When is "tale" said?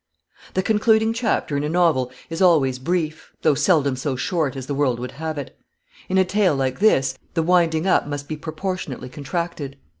6.25-6.55